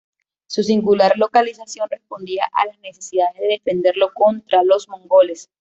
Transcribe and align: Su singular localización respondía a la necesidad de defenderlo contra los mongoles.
Su 0.47 0.63
singular 0.63 1.15
localización 1.15 1.87
respondía 1.91 2.47
a 2.51 2.65
la 2.65 2.75
necesidad 2.77 3.31
de 3.35 3.45
defenderlo 3.49 4.11
contra 4.15 4.63
los 4.63 4.89
mongoles. 4.89 5.47